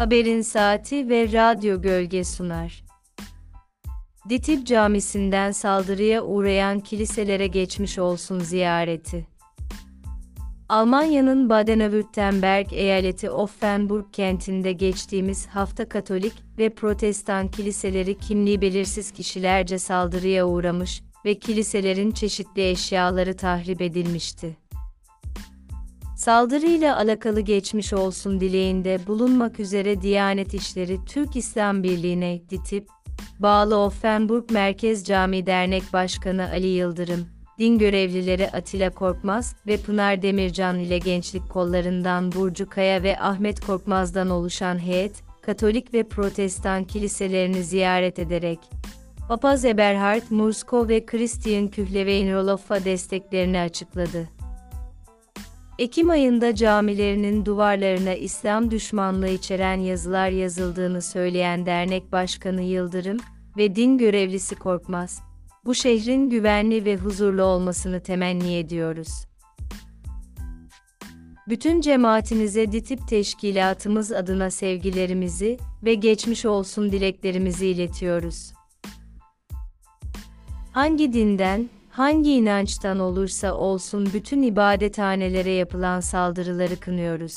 Haberin 0.00 0.42
Saati 0.42 1.08
ve 1.08 1.32
Radyo 1.32 1.82
Gölge 1.82 2.24
sunar. 2.24 2.84
Ditip 4.28 4.66
Camisi'nden 4.66 5.52
saldırıya 5.52 6.22
uğrayan 6.22 6.80
kiliselere 6.80 7.46
geçmiş 7.46 7.98
olsun 7.98 8.38
ziyareti. 8.38 9.26
Almanya'nın 10.68 11.48
Baden-Württemberg 11.48 12.74
eyaleti 12.74 13.30
Offenburg 13.30 14.04
kentinde 14.12 14.72
geçtiğimiz 14.72 15.46
hafta 15.46 15.88
Katolik 15.88 16.34
ve 16.58 16.68
Protestan 16.70 17.48
kiliseleri 17.48 18.18
kimliği 18.18 18.60
belirsiz 18.60 19.10
kişilerce 19.10 19.78
saldırıya 19.78 20.46
uğramış 20.46 21.02
ve 21.24 21.38
kiliselerin 21.38 22.10
çeşitli 22.10 22.70
eşyaları 22.70 23.36
tahrip 23.36 23.82
edilmişti. 23.82 24.56
Saldırıyla 26.20 26.96
alakalı 26.96 27.40
geçmiş 27.40 27.92
olsun 27.92 28.40
dileğinde 28.40 28.98
bulunmak 29.06 29.60
üzere 29.60 30.02
Diyanet 30.02 30.54
İşleri 30.54 31.04
Türk 31.04 31.36
İslam 31.36 31.82
Birliği'ne 31.82 32.40
DİTİB, 32.50 32.86
bağlı 33.38 33.76
Offenburg 33.76 34.50
Merkez 34.50 35.04
Cami 35.04 35.46
Dernek 35.46 35.82
Başkanı 35.92 36.50
Ali 36.50 36.66
Yıldırım, 36.66 37.26
din 37.58 37.78
görevlileri 37.78 38.50
Atilla 38.50 38.90
Korkmaz 38.90 39.56
ve 39.66 39.76
Pınar 39.76 40.22
Demircan 40.22 40.78
ile 40.78 40.98
gençlik 40.98 41.50
kollarından 41.50 42.32
Burcu 42.32 42.68
Kaya 42.68 43.02
ve 43.02 43.20
Ahmet 43.20 43.60
Korkmaz'dan 43.60 44.30
oluşan 44.30 44.78
heyet, 44.78 45.22
Katolik 45.42 45.94
ve 45.94 46.02
Protestan 46.02 46.84
kiliselerini 46.84 47.64
ziyaret 47.64 48.18
ederek, 48.18 48.58
Papaz 49.28 49.64
Eberhard 49.64 50.22
Mursko 50.30 50.88
ve 50.88 51.06
Christian 51.06 51.68
Kühlevein-Rolof'a 51.68 52.84
desteklerini 52.84 53.60
açıkladı. 53.60 54.39
Ekim 55.80 56.10
ayında 56.10 56.54
camilerinin 56.54 57.44
duvarlarına 57.44 58.14
İslam 58.14 58.70
düşmanlığı 58.70 59.28
içeren 59.28 59.80
yazılar 59.80 60.30
yazıldığını 60.30 61.02
söyleyen 61.02 61.66
dernek 61.66 62.12
başkanı 62.12 62.62
Yıldırım 62.62 63.16
ve 63.56 63.76
din 63.76 63.98
görevlisi 63.98 64.54
Korkmaz, 64.54 65.22
bu 65.64 65.74
şehrin 65.74 66.30
güvenli 66.30 66.84
ve 66.84 66.96
huzurlu 66.96 67.42
olmasını 67.42 68.02
temenni 68.02 68.54
ediyoruz. 68.54 69.08
Bütün 71.48 71.80
cemaatinize 71.80 72.72
DİTİP 72.72 73.08
teşkilatımız 73.08 74.12
adına 74.12 74.50
sevgilerimizi 74.50 75.58
ve 75.84 75.94
geçmiş 75.94 76.46
olsun 76.46 76.92
dileklerimizi 76.92 77.66
iletiyoruz. 77.66 78.52
Hangi 80.72 81.12
dinden, 81.12 81.68
hangi 81.90 82.32
inançtan 82.32 82.98
olursa 82.98 83.54
olsun 83.54 84.08
bütün 84.14 84.42
ibadethanelere 84.42 85.50
yapılan 85.50 86.00
saldırıları 86.00 86.76
kınıyoruz. 86.76 87.34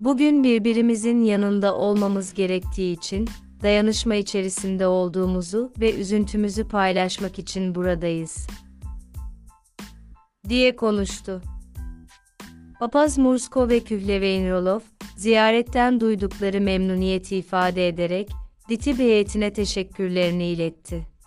Bugün 0.00 0.44
birbirimizin 0.44 1.24
yanında 1.24 1.76
olmamız 1.76 2.34
gerektiği 2.34 2.92
için, 2.92 3.28
dayanışma 3.62 4.14
içerisinde 4.14 4.86
olduğumuzu 4.86 5.72
ve 5.80 5.94
üzüntümüzü 5.94 6.68
paylaşmak 6.68 7.38
için 7.38 7.74
buradayız. 7.74 8.46
diye 10.48 10.76
konuştu. 10.76 11.42
Papaz 12.80 13.18
Mursko 13.18 13.68
ve 13.68 13.80
Kühleveynrolov, 13.80 14.80
ziyaretten 15.16 16.00
duydukları 16.00 16.60
memnuniyeti 16.60 17.36
ifade 17.36 17.88
ederek, 17.88 18.30
DİTİB 18.68 18.98
heyetine 18.98 19.52
teşekkürlerini 19.52 20.46
iletti. 20.46 21.17